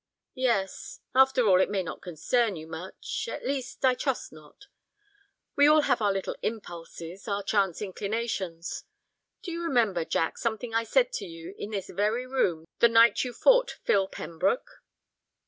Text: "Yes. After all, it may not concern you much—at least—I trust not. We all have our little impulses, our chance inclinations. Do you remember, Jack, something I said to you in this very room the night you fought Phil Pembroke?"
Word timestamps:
"Yes. 0.33 1.01
After 1.13 1.45
all, 1.45 1.61
it 1.61 1.69
may 1.69 1.83
not 1.83 2.01
concern 2.01 2.55
you 2.55 2.65
much—at 2.65 3.45
least—I 3.45 3.93
trust 3.93 4.31
not. 4.33 4.65
We 5.55 5.67
all 5.67 5.81
have 5.81 6.01
our 6.01 6.11
little 6.11 6.35
impulses, 6.41 7.27
our 7.27 7.43
chance 7.43 7.83
inclinations. 7.83 8.83
Do 9.43 9.51
you 9.51 9.61
remember, 9.61 10.03
Jack, 10.03 10.39
something 10.39 10.73
I 10.73 10.85
said 10.85 11.13
to 11.13 11.27
you 11.27 11.53
in 11.55 11.69
this 11.69 11.91
very 11.91 12.25
room 12.25 12.65
the 12.79 12.89
night 12.89 13.23
you 13.23 13.31
fought 13.31 13.77
Phil 13.83 14.07
Pembroke?" 14.07 14.81